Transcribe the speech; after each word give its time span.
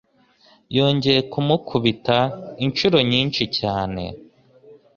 Yongeye 0.77 1.19
kumukubita 1.31 2.17
inshuro 2.65 2.97
nyinshi 3.11 3.43
cyane. 3.57 4.03